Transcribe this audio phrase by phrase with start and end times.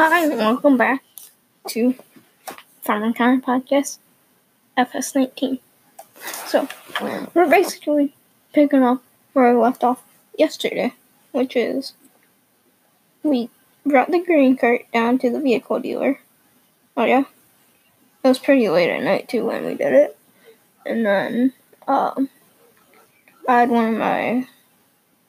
[0.00, 1.02] Hi, and welcome back
[1.70, 1.96] to
[2.82, 3.98] Farmer County Podcast,
[4.78, 5.58] FS19.
[6.46, 6.68] So,
[7.34, 8.14] we're basically
[8.52, 10.04] picking up where we left off
[10.38, 10.94] yesterday,
[11.32, 11.94] which is
[13.24, 13.50] we
[13.84, 16.20] brought the grain cart down to the vehicle dealer.
[16.96, 17.24] Oh, yeah.
[18.22, 20.16] It was pretty late at night, too, when we did it.
[20.86, 21.54] And then,
[21.88, 22.28] um,
[23.48, 24.46] I had one of my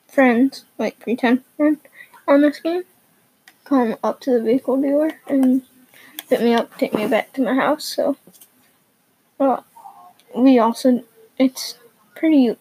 [0.07, 1.79] friends, like pretend friend,
[2.27, 2.83] on this game
[3.69, 5.61] come up to the vehicle dealer and
[6.27, 7.85] pick me up, take me back to my house.
[7.85, 8.17] So,
[9.37, 9.63] well,
[10.35, 11.03] we also,
[11.37, 11.77] it's
[12.15, 12.57] pretty,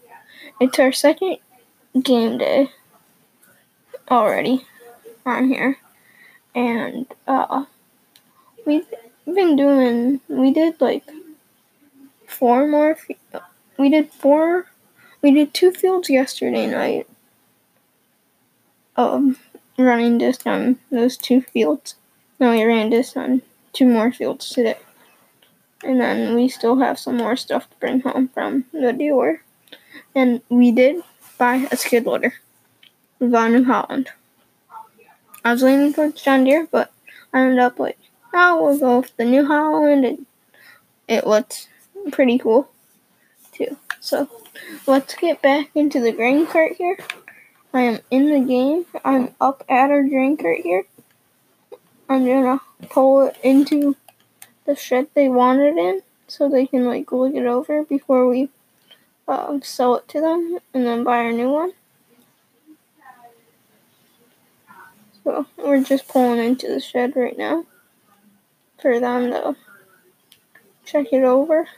[0.60, 1.38] it's our second
[2.02, 2.70] game day
[4.10, 4.66] already
[5.24, 5.78] on here.
[6.54, 7.64] And, uh,
[8.66, 8.86] we've
[9.24, 11.04] been doing, we did like
[12.26, 12.98] four more,
[13.78, 14.66] we did four,
[15.22, 17.08] we did two fields yesterday night.
[18.96, 19.36] Um,
[19.78, 21.94] running this on those two fields.
[22.38, 23.42] Then we ran this on
[23.72, 24.78] two more fields today.
[25.84, 29.42] And then we still have some more stuff to bring home from the dealer.
[30.14, 31.02] And we did
[31.38, 32.34] buy a skid loader.
[33.20, 34.10] Bought New Holland.
[35.44, 36.92] I was leaning towards John Deere, but
[37.32, 37.98] I ended up like,
[38.34, 40.04] oh, we'll go with the New Holland.
[40.04, 40.26] And
[41.06, 41.68] it looks
[42.10, 42.68] pretty cool,
[43.52, 43.76] too.
[44.00, 44.28] So
[44.86, 46.98] let's get back into the grain cart here.
[47.72, 48.86] I am in the game.
[49.04, 50.84] I'm up at our drink right here.
[52.08, 53.96] I'm gonna pull it into
[54.64, 58.48] the shed they want it in so they can like look it over before we
[59.26, 61.72] um, sell it to them and then buy a new one.
[65.24, 67.66] So we're just pulling into the shed right now
[68.80, 69.56] for them to
[70.86, 71.68] check it over.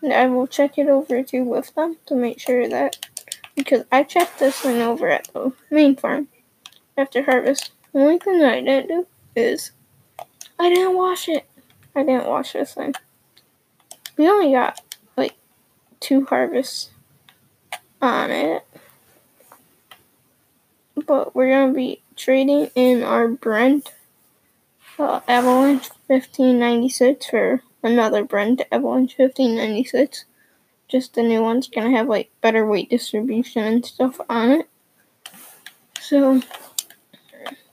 [0.00, 3.08] And I will check it over too with them to make sure that
[3.56, 6.28] because I checked this thing over at the main farm
[6.96, 7.72] after harvest.
[7.92, 9.72] The only thing that I didn't do is
[10.58, 11.46] I didn't wash it.
[11.94, 12.94] I didn't wash this thing.
[14.16, 14.80] We only got
[15.16, 15.34] like
[15.98, 16.90] two harvests
[18.00, 18.64] on it.
[21.06, 23.92] But we're gonna be trading in our Brent
[24.98, 30.24] uh, Avalanche 1596 for another Brent Avalanche 1596
[30.88, 34.68] just the new one's gonna have like better weight distribution and stuff on it.
[36.00, 36.40] So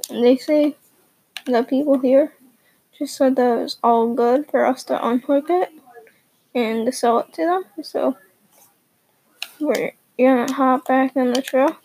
[0.09, 0.75] they say
[1.45, 2.33] the people here
[2.97, 5.69] just said that it was all good for us to unhook it
[6.55, 7.63] and to sell it to them.
[7.83, 8.17] So
[9.59, 11.81] we're gonna hop back in the truck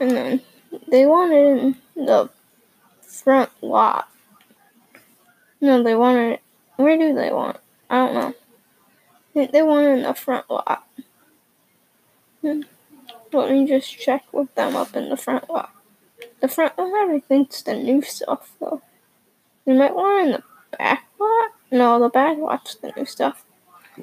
[0.00, 0.40] and then
[0.88, 2.30] they wanted the
[3.02, 4.08] front lot.
[5.60, 6.40] No, they wanted
[6.76, 7.58] where do they want?
[7.90, 8.34] I don't know.
[9.34, 10.86] They want in the front lot.
[12.42, 12.62] Hmm.
[13.32, 15.70] Let me just check with them up in the front lot.
[16.40, 18.82] The front lot, I think's the new stuff, though.
[19.64, 20.42] They might want in the
[20.76, 21.50] back lot?
[21.70, 23.44] No, the back lot's the new stuff.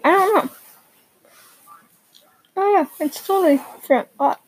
[0.04, 0.52] I don't know.
[2.56, 4.42] Oh yeah, it's totally front lot.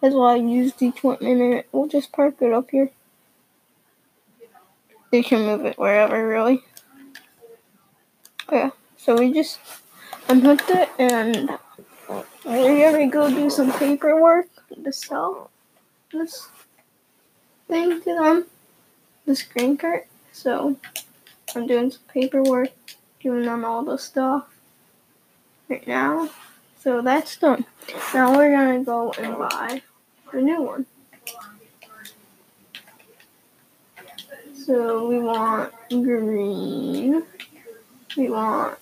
[0.00, 1.68] That's why I used the it.
[1.72, 2.90] We'll just park it up here.
[5.10, 6.62] They can move it wherever, really.
[8.48, 9.58] Oh, yeah, so we just
[10.28, 11.58] unhooked it and
[12.44, 14.46] we're gonna go do some paperwork
[14.82, 15.50] to sell
[16.12, 16.48] this
[17.68, 18.46] thing to them,
[19.26, 20.06] this grain cart.
[20.32, 20.76] So
[21.54, 22.70] I'm doing some paperwork,
[23.20, 24.46] giving them all the stuff
[25.68, 26.30] right now.
[26.80, 27.64] So that's done.
[28.12, 29.82] Now we're gonna go and buy
[30.32, 30.86] the new one.
[34.54, 37.22] So we want green.
[38.16, 38.78] We want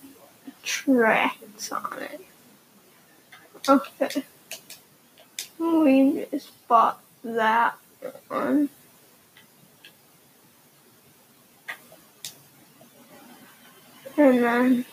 [0.84, 2.20] tracks on it.
[3.69, 4.25] Okay.
[5.59, 7.76] We just bought that
[8.28, 8.69] one.
[14.16, 14.84] And then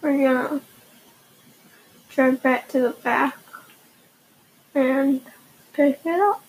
[0.00, 0.60] we're gonna
[2.10, 3.36] drive back to the back
[4.74, 5.20] and
[5.74, 6.42] pick it up.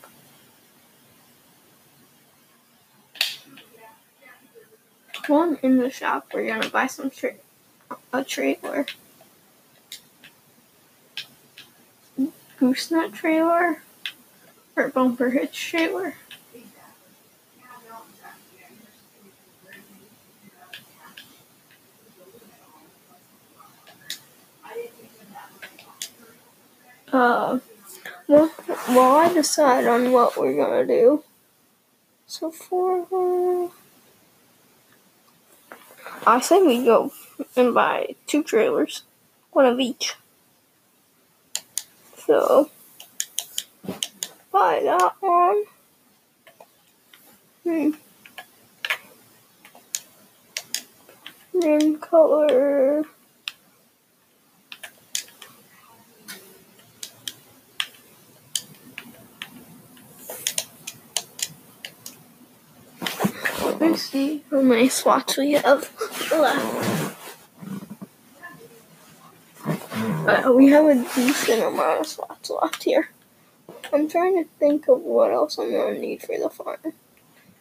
[5.28, 7.44] One in the shop, we're gonna buy some shirts
[8.14, 8.86] a trailer.
[12.60, 13.84] Gooseneck trailer
[14.76, 16.16] or bumper hitch trailer.
[27.12, 27.60] Uh,
[28.28, 28.48] well,
[28.88, 31.24] while I decide on what we're gonna do.
[32.26, 33.72] So for,
[36.26, 37.12] I say we go
[37.56, 39.04] and buy two trailers,
[39.52, 40.16] one of each.
[42.26, 42.70] So,
[44.52, 45.64] buy that one.
[47.64, 47.92] Hmm.
[51.54, 53.06] Then color.
[63.80, 65.92] Let's see how many slots we have
[66.32, 66.97] left.
[70.08, 73.10] Uh, we have a decent amount of slots left here.
[73.92, 76.94] I'm trying to think of what else I'm gonna need for the farm.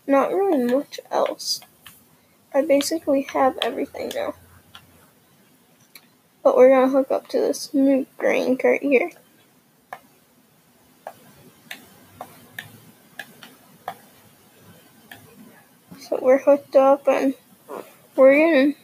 [0.06, 1.60] Not really much else.
[2.54, 4.34] I basically have everything now.
[6.44, 9.10] But we're gonna hook up to this new grain cart here.
[15.99, 17.34] So we're hooked up and
[18.14, 18.76] we're getting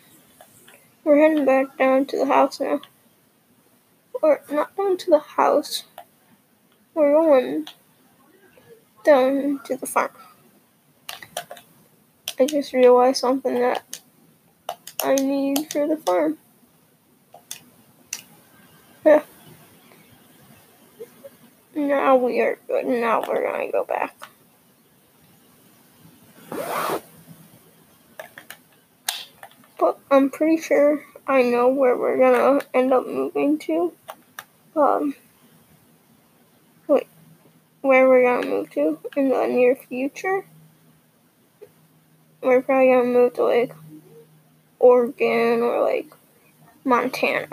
[1.05, 2.81] we're heading back down to the house now.
[4.23, 5.83] Or not down to the house.
[6.95, 7.67] We're going
[9.05, 10.11] down to the farm.
[12.39, 14.01] I just realized something that
[15.03, 16.39] I need for the farm.
[19.05, 19.25] Yeah.
[21.75, 22.87] Now we are good.
[22.87, 24.15] Now we're gonna go back.
[29.81, 33.93] But I'm pretty sure I know where we're gonna end up moving to.
[34.75, 35.15] Um,
[36.89, 37.07] wait,
[37.83, 40.47] where we're gonna move to in the near future?
[42.41, 43.75] We're probably gonna move to like
[44.79, 46.11] Oregon or like
[46.85, 47.49] Montana.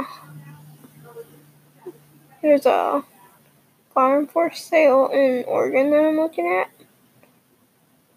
[2.42, 3.04] There's a
[3.94, 6.72] farm for sale in Oregon that I'm looking at,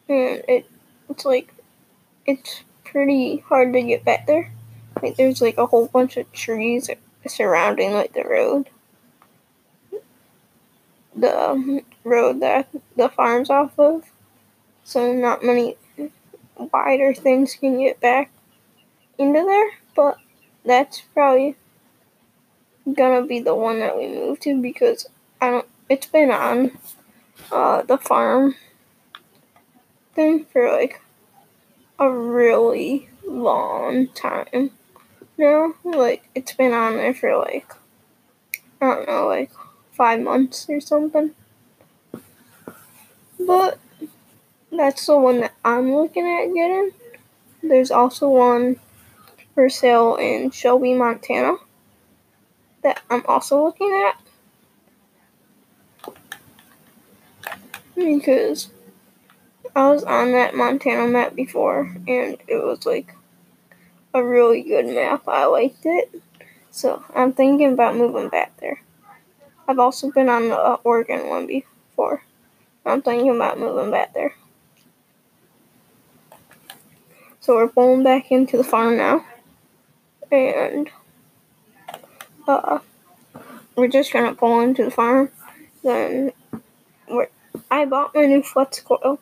[0.08, 0.70] and it
[1.08, 1.52] it's like
[2.24, 4.52] it's pretty hard to get back there.
[5.02, 6.88] Like there's like a whole bunch of trees
[7.26, 8.70] surrounding like the road.
[11.14, 14.04] The road that the farm's off of.
[14.84, 15.76] So not many
[16.56, 18.30] wider things can get back
[19.18, 20.18] into there, but
[20.64, 21.56] that's probably
[22.92, 25.08] gonna be the one that we move to because
[25.40, 26.78] I don't it's been on
[27.50, 28.56] uh the farm
[30.14, 31.00] thing for like
[31.98, 34.70] a really long time
[35.38, 35.74] now.
[35.84, 37.72] Like it's been on there for like
[38.80, 39.50] I don't know, like
[40.02, 41.30] five months or something.
[43.38, 43.78] But
[44.72, 46.90] that's the one that I'm looking at getting.
[47.62, 48.80] There's also one
[49.54, 51.54] for sale in Shelby, Montana
[52.82, 54.20] that I'm also looking at.
[57.94, 58.70] Because
[59.76, 63.14] I was on that Montana map before and it was like
[64.12, 65.28] a really good map.
[65.28, 66.20] I liked it.
[66.72, 68.82] So I'm thinking about moving back there.
[69.68, 72.22] I've also been on the Oregon one before.
[72.84, 74.34] I'm thinking about moving back there.
[77.40, 79.24] So we're pulling back into the farm now.
[80.30, 80.90] And
[82.48, 82.80] uh,
[83.76, 85.30] we're just gonna pull into the farm.
[85.82, 86.32] Then
[87.08, 87.28] we're,
[87.70, 89.18] I bought my new flex coil.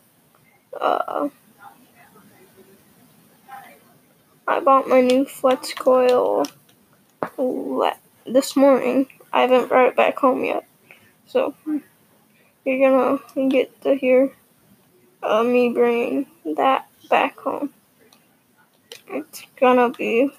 [0.79, 1.29] Uh,
[4.47, 6.45] I bought my new flex coil
[8.25, 9.07] this morning.
[9.33, 10.65] I haven't brought it back home yet.
[11.25, 11.55] So
[12.65, 14.31] you're gonna get to hear
[15.23, 17.73] uh, me bringing that back home.
[19.07, 20.31] It's gonna be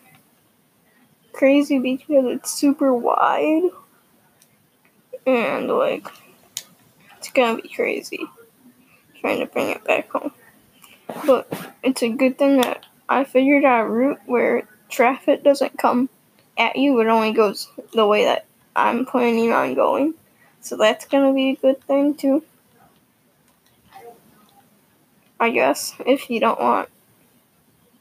[1.32, 3.62] crazy because it's super wide
[5.26, 6.06] and like
[7.16, 8.26] it's gonna be crazy
[9.20, 10.32] trying to bring it back home.
[11.26, 11.50] But
[11.82, 16.08] it's a good thing that I figured out a route where traffic doesn't come
[16.58, 20.14] at you, it only goes the way that I'm planning on going.
[20.60, 22.44] So that's gonna be a good thing too.
[25.38, 26.88] I guess if you don't want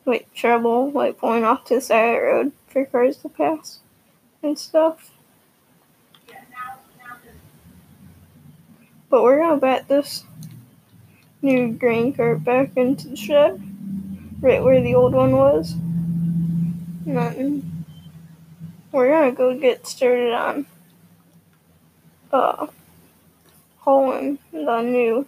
[0.06, 3.80] like trouble like pulling off to the side of the road for cars to pass
[4.44, 5.12] and stuff.
[9.10, 10.24] But we're gonna bat this
[11.42, 13.62] new grain cart back into the shed,
[14.40, 15.75] right where the old one was.
[17.06, 17.80] Then
[18.91, 20.65] we're gonna go get started on
[22.31, 22.67] uh
[23.79, 25.25] hauling the new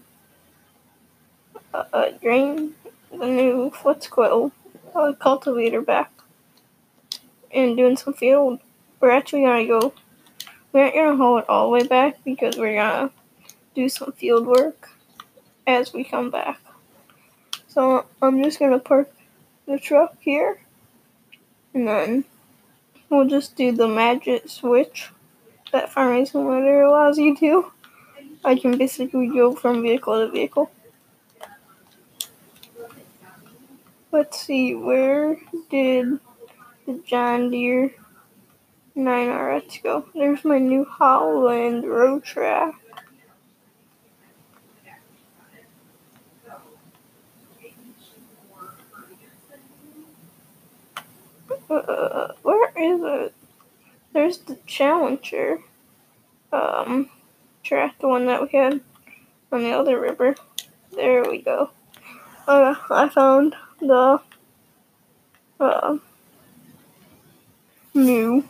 [1.74, 2.74] uh, grain,
[3.12, 4.52] the new flex coil
[4.96, 6.12] uh, cultivator back
[7.52, 8.60] and doing some field.
[9.00, 9.94] We're actually gonna go.
[10.72, 13.12] We aren't gonna haul it all the way back because we're gonna
[13.76, 14.90] do some field work
[15.66, 16.60] as we come back.
[17.68, 19.12] So I'm just gonna park
[19.66, 20.60] the truck here,
[21.74, 22.26] and then
[23.16, 25.12] we'll just do the magic switch
[25.72, 27.72] that Farming Simulator allows you to.
[28.44, 30.72] I can basically go from vehicle to vehicle.
[34.12, 35.38] Let's see, where
[35.70, 36.20] did
[36.86, 37.92] the John Deere
[38.96, 39.54] 9R.
[39.56, 40.06] Let's go.
[40.14, 42.76] There's my New Holland road track.
[51.78, 53.34] Uh, where is it?
[54.14, 55.60] There's the Challenger
[56.52, 57.10] um,
[57.64, 58.82] track, the one that we had
[59.52, 60.36] on the other river.
[60.92, 61.72] There we go.
[62.48, 64.20] Uh, I found the
[65.60, 65.98] uh,
[67.94, 68.48] new.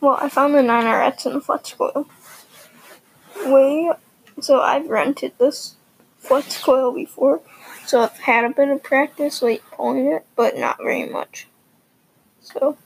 [0.00, 2.06] Well, I found the 9RX in the flex coil.
[3.46, 3.90] Way,
[4.40, 5.76] so I've rented this
[6.18, 7.40] flex coil before,
[7.86, 11.46] so I've had a bit of practice like pulling it, but not very much.
[12.40, 12.76] So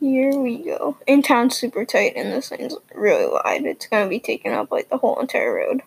[0.00, 0.96] here we go.
[1.06, 3.64] In town super tight and this thing's really wide.
[3.64, 5.82] It's gonna be taking up like the whole entire road.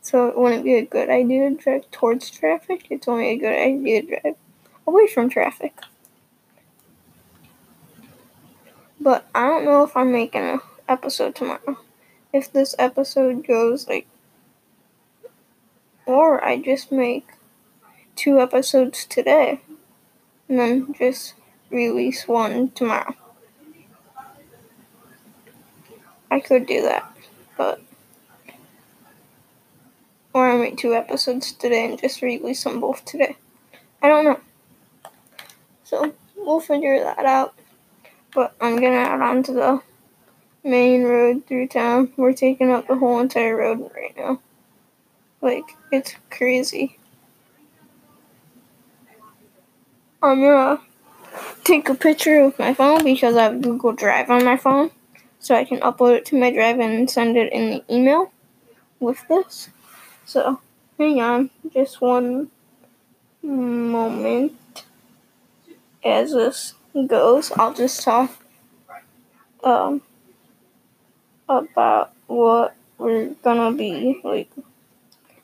[0.00, 2.86] So it wouldn't be a good idea to drive towards traffic.
[2.88, 4.36] It's only a good idea to drive
[4.86, 5.74] away from traffic.
[9.00, 11.78] But I don't know if I'm making an episode tomorrow.
[12.32, 14.06] If this episode goes like,
[16.08, 17.28] or I just make
[18.16, 19.60] two episodes today
[20.48, 21.34] and then just
[21.70, 23.14] release one tomorrow.
[26.30, 27.14] I could do that,
[27.58, 27.82] but
[30.32, 33.36] or I make two episodes today and just release them both today.
[34.02, 34.40] I don't know.
[35.84, 37.54] So we'll figure that out.
[38.34, 39.82] But I'm gonna add on to the
[40.64, 42.12] main road through town.
[42.16, 44.40] We're taking up the whole entire road right now.
[45.40, 46.98] Like, it's crazy.
[50.22, 50.80] I'm gonna
[51.64, 54.90] take a picture with my phone because I have Google Drive on my phone.
[55.38, 58.32] So I can upload it to my drive and send it in the email
[59.00, 59.68] with this.
[60.26, 60.60] So,
[60.98, 62.50] hang on just one
[63.42, 64.84] moment
[66.04, 66.74] as this
[67.06, 67.52] goes.
[67.52, 68.30] I'll just talk
[69.62, 70.02] um,
[71.48, 74.50] about what we're gonna be like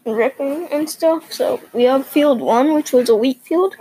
[0.04, 1.32] ripping and stuff.
[1.32, 3.74] So we have field one, which was a wheat field.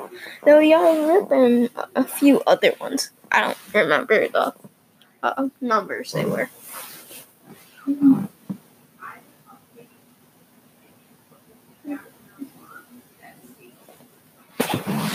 [0.43, 3.11] Then we have rip and a few other ones.
[3.31, 4.53] I don't remember the
[5.21, 6.49] uh, numbers they were.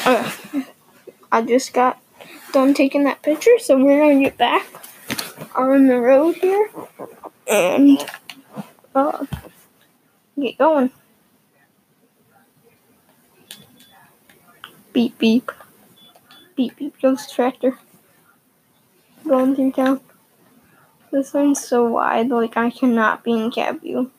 [0.05, 0.33] Uh,
[1.31, 2.01] I just got
[2.53, 4.67] done taking that picture, so we're gonna get back
[5.55, 6.71] on the road here
[7.47, 8.05] and
[8.95, 9.27] uh,
[10.41, 10.91] get going.
[14.93, 15.53] Beep beep.
[16.57, 17.79] Beep beep goes tractor.
[19.27, 20.01] Going through town.
[21.11, 24.11] This one's so wide, like I cannot be in cab view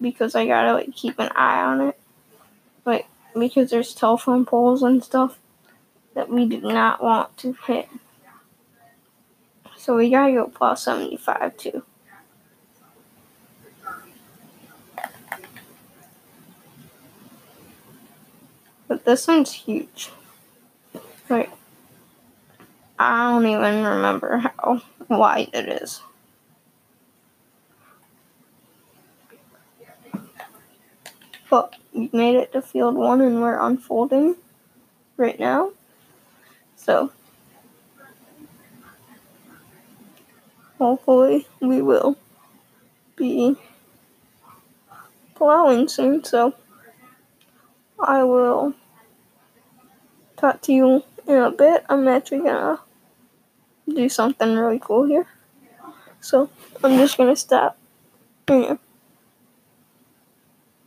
[0.00, 2.00] because I gotta like keep an eye on it.
[2.84, 3.06] Like
[3.38, 5.38] because there's telephone poles and stuff
[6.14, 7.88] that we do not want to hit.
[9.76, 11.82] So we gotta go plus 75 too.
[19.04, 20.10] This one's huge.
[21.28, 21.50] Like,
[22.98, 26.02] I don't even remember how wide it is.
[31.50, 34.36] But we made it to field one and we're unfolding
[35.16, 35.72] right now.
[36.76, 37.10] So,
[40.78, 42.16] hopefully, we will
[43.16, 43.56] be
[45.34, 46.22] plowing soon.
[46.22, 46.54] So,
[47.98, 48.74] I will
[50.42, 51.84] talk to you in a bit.
[51.88, 52.80] I'm actually gonna
[53.88, 55.26] do something really cool here.
[56.20, 56.50] So,
[56.82, 57.78] I'm just gonna stop.
[58.48, 58.76] Yeah.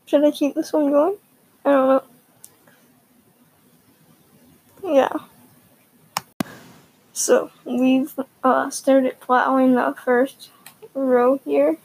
[0.06, 1.16] Should I keep this one going?
[1.64, 2.04] I don't know.
[4.94, 5.10] Yeah.
[7.14, 10.50] So we've uh, started plowing the first
[10.94, 11.78] row here.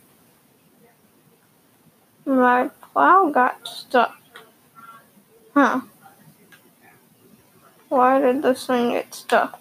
[2.26, 4.20] My plow got stuck.
[5.54, 5.82] Huh.
[7.90, 9.60] Why did this thing get stuck?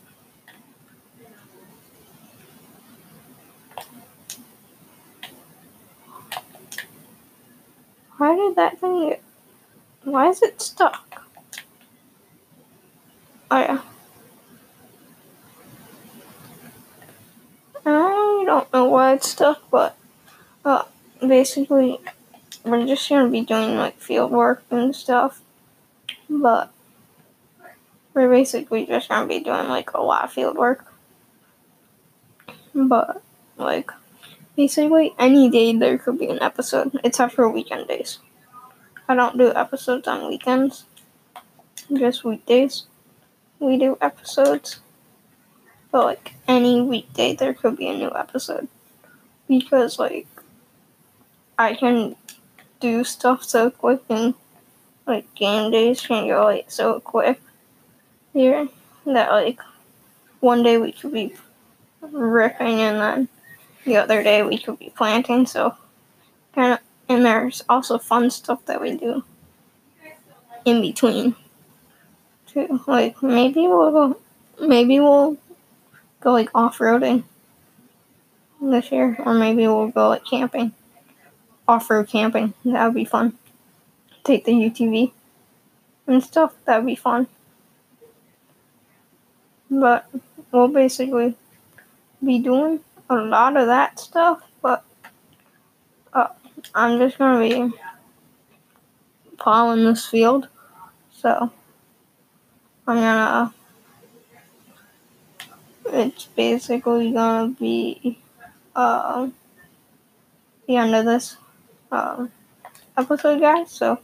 [8.18, 9.24] Why did that thing get...
[10.04, 11.26] Why is it stuck?
[13.50, 13.82] Oh yeah.
[17.84, 19.98] I don't know why it's stuck, but
[20.64, 20.84] uh,
[21.20, 21.98] basically,
[22.64, 25.42] we're just gonna be doing like field work and stuff.
[26.30, 26.72] But
[28.14, 30.86] we're basically just gonna be doing like a lot of field work.
[32.74, 33.22] But
[33.58, 33.92] like
[34.56, 38.20] basically any day there could be an episode, except for weekend days.
[39.08, 40.86] I don't do episodes on weekends,
[41.92, 42.86] just weekdays.
[43.60, 44.80] we do episodes.
[45.92, 48.68] But like any weekday, there could be a new episode
[49.48, 50.28] because like
[51.58, 52.16] I can
[52.80, 54.36] do stuff so quick and
[55.08, 57.42] like game days can go like so quick
[58.34, 58.68] here
[59.06, 59.60] that like
[60.40, 61.34] one day we could be
[62.02, 63.28] ripping and then
[63.86, 65.76] the other day we could be planting so
[66.54, 69.24] kind of and there's also fun stuff that we do
[70.66, 71.36] in between
[72.48, 74.20] too like maybe we'll
[74.62, 75.38] maybe we'll
[76.22, 77.24] go like off-roading
[78.62, 80.74] this year or maybe we'll go like camping
[81.70, 82.54] off-road camping.
[82.66, 83.38] That would be fun.
[84.24, 85.12] Take the UTV
[86.08, 87.28] and stuff that would be fun
[89.70, 90.10] but
[90.52, 91.36] we'll basically
[92.24, 94.84] be doing a lot of that stuff, but
[96.14, 96.28] uh,
[96.76, 97.74] I'm just gonna be
[99.38, 100.48] plowing this field,
[101.12, 101.52] so
[102.88, 103.54] I'm gonna.
[105.92, 108.20] It's basically gonna be
[108.76, 109.30] uh,
[110.68, 111.38] the end of this
[111.92, 112.28] uh,
[112.98, 113.72] episode, guys.
[113.72, 114.00] So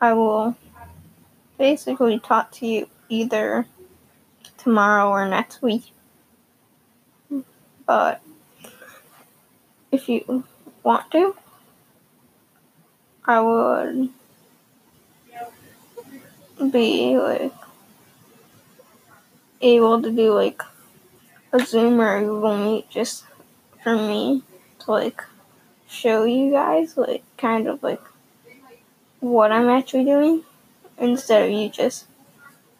[0.00, 0.56] I will
[1.58, 3.66] basically talk to you either
[4.62, 5.92] tomorrow or next week.
[7.86, 8.22] But
[9.90, 10.44] if you
[10.82, 11.36] want to,
[13.24, 14.08] I would
[16.70, 17.52] be like
[19.60, 20.62] able to do like
[21.52, 23.24] a Zoom or a Google Meet just
[23.82, 24.42] for me
[24.80, 25.22] to like
[25.88, 28.02] show you guys like kind of like
[29.20, 30.42] what I'm actually doing
[30.98, 32.06] instead of you just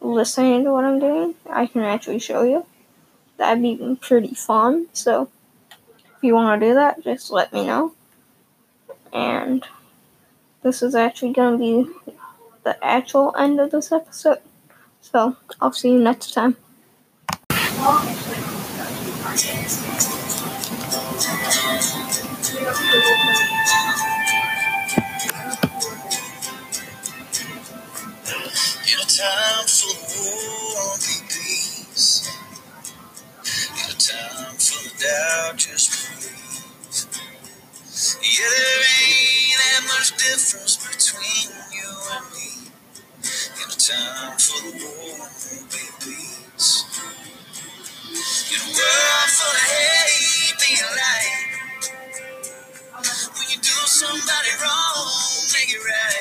[0.03, 2.67] listening to what I'm doing, I can actually show you.
[3.37, 4.89] That'd be pretty fun.
[4.93, 5.31] So
[5.71, 7.95] if you want to do that, just let me know.
[9.13, 9.65] And
[10.63, 12.15] this is actually going to be
[12.63, 14.39] the actual end of this episode.
[15.01, 16.57] So I'll see you next time.
[29.23, 32.27] Time for be peace.
[33.63, 36.67] In a time of doubt, just believe.
[38.23, 42.51] Yeah, there ain't that much difference between you and me.
[43.63, 44.75] In a time full of
[45.71, 46.85] be peace.
[48.51, 51.63] In a world full of hate, be a light.
[53.39, 55.07] When you do somebody wrong,
[55.55, 56.12] make it right.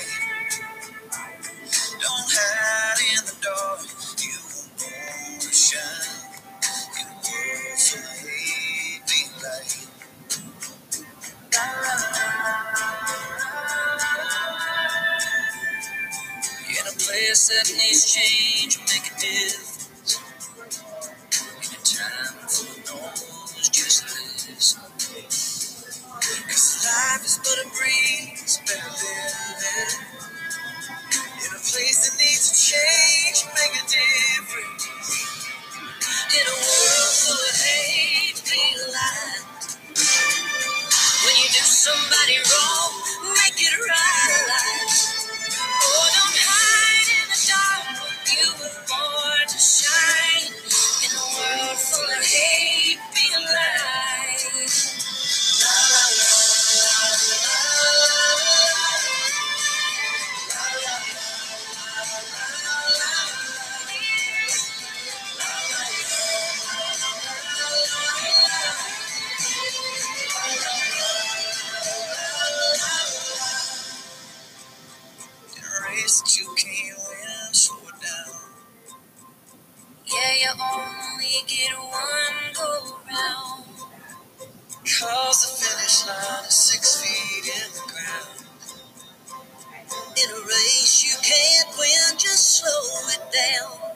[17.12, 19.89] A place that needs change, make a difference.
[21.50, 24.82] In a time full of noise, just listen.
[26.47, 29.93] Cause life is but a breeze, better live it.
[31.28, 34.89] In a place that needs to change, make a difference.
[36.36, 39.45] In a world full of hate, be alive.
[41.26, 42.40] When you do somebody
[93.34, 93.90] In